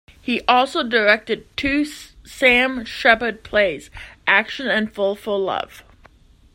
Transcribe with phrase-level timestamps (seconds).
[0.19, 3.91] He also directed two Sam Shepherd plays,
[4.25, 5.83] Action and Fool for Love.